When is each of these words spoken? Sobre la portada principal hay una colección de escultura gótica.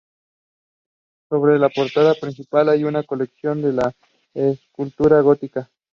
Sobre 1.29 1.59
la 1.59 1.69
portada 1.69 2.15
principal 2.15 2.69
hay 2.69 2.85
una 2.85 3.03
colección 3.03 3.61
de 3.61 3.87
escultura 4.33 5.21
gótica. 5.21 5.69